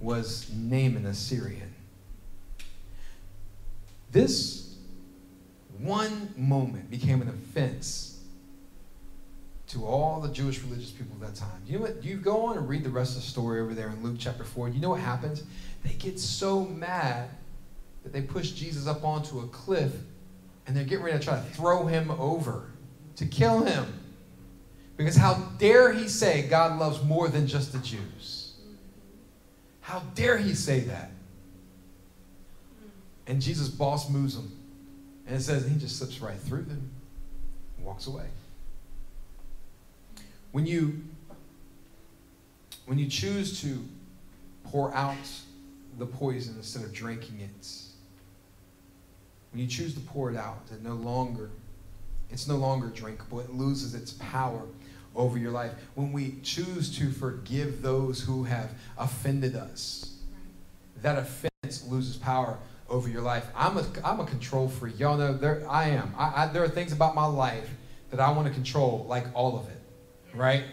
[0.01, 1.75] was Naaman, a Syrian.
[4.11, 4.77] This
[5.79, 8.21] one moment became an offense
[9.69, 11.63] to all the Jewish religious people of that time.
[11.67, 12.05] You know what?
[12.05, 14.45] You go on and read the rest of the story over there in Luke chapter
[14.45, 14.69] 4.
[14.69, 15.43] You know what happens?
[15.83, 17.29] They get so mad
[18.05, 19.93] that they push Jesus up onto a cliff
[20.67, 22.71] and they're getting ready to try to throw him over,
[23.17, 23.87] to kill him.
[24.97, 28.55] Because how dare he say God loves more than just the Jews?
[29.81, 31.11] How dare he say that?
[33.27, 34.51] And Jesus boss moves him.
[35.27, 36.91] And it says he just slips right through them
[37.77, 38.27] and walks away.
[40.53, 41.03] When you
[42.87, 43.83] when you choose to
[44.65, 45.17] pour out
[45.99, 47.67] the poison instead of drinking it,
[49.55, 51.49] when you choose to pour it out, it no longer,
[52.29, 53.39] it's no longer drinkable.
[53.39, 54.63] It loses its power
[55.15, 55.71] over your life.
[55.95, 60.17] When we choose to forgive those who have offended us,
[61.03, 62.59] that offense loses power
[62.91, 63.47] over your life.
[63.55, 64.99] I'm a, I'm a control freak.
[64.99, 66.13] Y'all know there I am.
[66.19, 67.71] I, I, there are things about my life
[68.11, 69.81] that I want to control, like all of it,
[70.37, 70.65] right?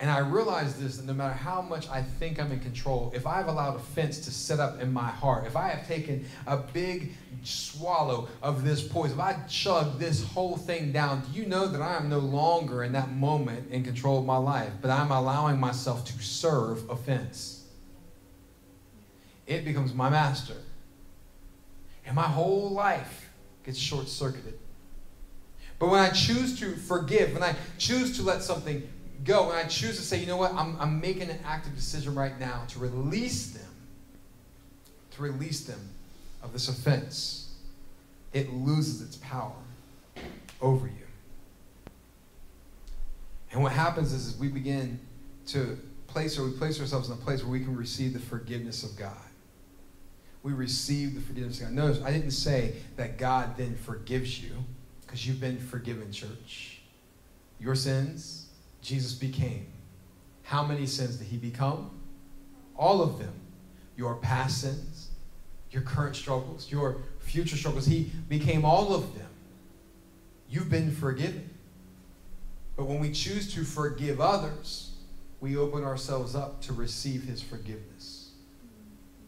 [0.00, 3.26] And I realize this that no matter how much I think I'm in control, if
[3.26, 7.12] I've allowed offense to set up in my heart, if I have taken a big
[7.44, 11.80] swallow of this poison, if I chug this whole thing down, do you know that
[11.80, 15.60] I am no longer in that moment in control of my life, but I'm allowing
[15.60, 17.64] myself to serve offense?
[19.46, 20.56] It becomes my master.
[22.04, 23.30] And my whole life
[23.64, 24.58] gets short circuited.
[25.78, 28.88] But when I choose to forgive, when I choose to let something
[29.24, 32.14] go and I choose to say, you know what, I'm, I'm making an active decision
[32.14, 33.70] right now to release them,
[35.12, 35.80] to release them
[36.42, 37.54] of this offense,
[38.32, 39.52] it loses its power
[40.60, 40.92] over you.
[43.52, 44.98] And what happens is, is we begin
[45.48, 48.82] to place or we place ourselves in a place where we can receive the forgiveness
[48.82, 49.16] of God.
[50.42, 51.74] We receive the forgiveness of God.
[51.74, 54.52] Notice, I didn't say that God then forgives you
[55.02, 56.80] because you've been forgiven, church.
[57.60, 58.43] Your sins,
[58.84, 59.66] Jesus became.
[60.42, 61.90] How many sins did he become?
[62.76, 63.32] All of them.
[63.96, 65.08] Your past sins,
[65.70, 67.86] your current struggles, your future struggles.
[67.86, 69.28] He became all of them.
[70.48, 71.48] You've been forgiven.
[72.76, 74.90] But when we choose to forgive others,
[75.40, 78.32] we open ourselves up to receive his forgiveness.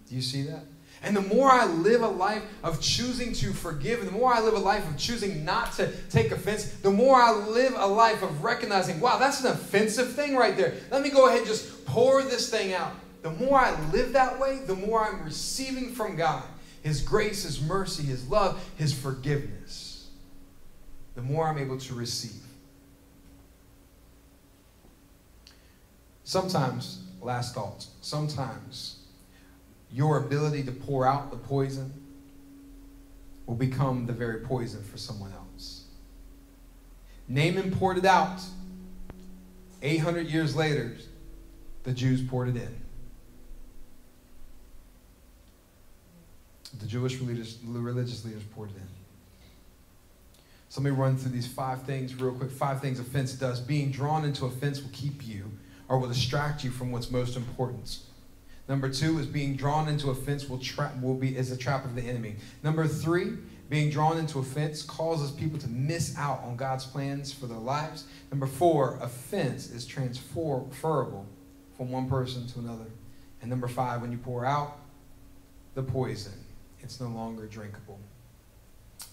[0.08, 0.64] Do you see that?
[1.02, 4.40] And the more I live a life of choosing to forgive, and the more I
[4.40, 8.22] live a life of choosing not to take offense, the more I live a life
[8.22, 10.74] of recognizing, wow, that's an offensive thing right there.
[10.90, 12.92] Let me go ahead and just pour this thing out.
[13.22, 16.44] The more I live that way, the more I'm receiving from God
[16.82, 20.08] His grace, His mercy, His love, His forgiveness.
[21.14, 22.42] The more I'm able to receive.
[26.24, 28.95] Sometimes, last thought, sometimes
[29.96, 31.90] your ability to pour out the poison
[33.46, 35.84] will become the very poison for someone else.
[37.28, 38.42] Naaman poured it out.
[39.80, 40.94] 800 years later,
[41.84, 42.76] the Jews poured it in.
[46.78, 48.88] The Jewish religious, religious leaders poured it in.
[50.68, 52.50] So let me run through these five things real quick.
[52.50, 53.60] Five things offense does.
[53.60, 55.50] Being drawn into offense will keep you
[55.88, 58.00] or will distract you from what's most important.
[58.68, 61.94] Number two is being drawn into offense will trap will be is a trap of
[61.94, 62.36] the enemy.
[62.62, 63.34] Number three,
[63.68, 68.04] being drawn into offense causes people to miss out on God's plans for their lives.
[68.30, 71.26] Number four, offense is transferable
[71.76, 72.86] from one person to another.
[73.40, 74.78] And number five, when you pour out
[75.74, 76.32] the poison,
[76.80, 77.98] it's no longer drinkable.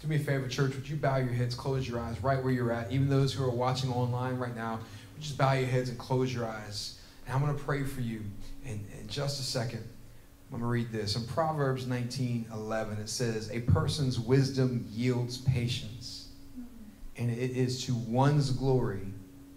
[0.02, 0.76] Do me a favor, church.
[0.76, 2.92] Would you bow your heads, close your eyes right where you're at?
[2.92, 4.80] Even those who are watching online right now,
[5.20, 7.00] just bow your heads and close your eyes.
[7.26, 8.22] And I'm going to pray for you
[8.66, 9.84] in, in just a second.
[10.52, 11.16] I'm going to read this.
[11.16, 16.30] In Proverbs 19 11, it says, A person's wisdom yields patience,
[17.18, 19.08] and it is to one's glory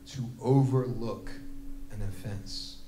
[0.06, 1.30] to overlook
[1.90, 2.78] an offense.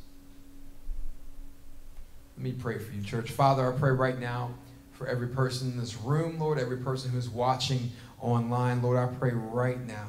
[2.37, 3.31] Let me pray for you, church.
[3.31, 4.55] Father, I pray right now
[4.93, 7.91] for every person in this room, Lord, every person who's watching
[8.21, 8.81] online.
[8.81, 10.09] Lord, I pray right now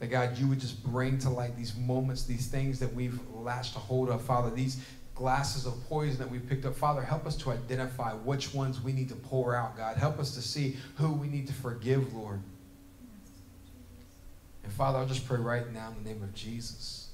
[0.00, 3.76] that God, you would just bring to light these moments, these things that we've latched
[3.76, 4.82] a hold of, Father, these
[5.14, 6.74] glasses of poison that we've picked up.
[6.74, 9.98] Father, help us to identify which ones we need to pour out, God.
[9.98, 12.40] Help us to see who we need to forgive, Lord.
[14.64, 17.08] And Father, I'll just pray right now in the name of Jesus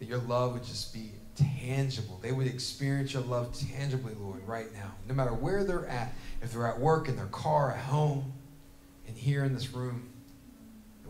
[0.00, 2.18] that your love would just be tangible.
[2.20, 4.90] They would experience your love tangibly, Lord, right now.
[5.06, 8.32] No matter where they're at, if they're at work, in their car, at home,
[9.06, 10.11] and here in this room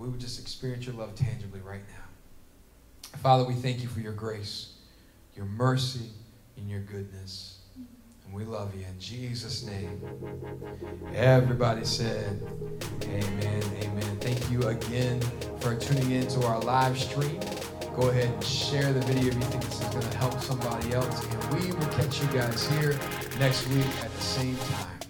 [0.02, 3.18] we would just experience your love tangibly right now.
[3.18, 4.72] Father, we thank you for your grace,
[5.36, 6.10] your mercy,
[6.56, 7.60] and your goodness.
[8.24, 10.02] And we love you in Jesus' name.
[11.14, 12.42] Everybody said,
[13.04, 14.16] Amen, amen.
[14.18, 15.20] Thank you again
[15.60, 17.38] for tuning in to our live stream.
[17.94, 20.94] Go ahead and share the video if you think this is going to help somebody
[20.94, 21.24] else.
[21.24, 22.98] And we will catch you guys here
[23.38, 25.01] next week at the same time.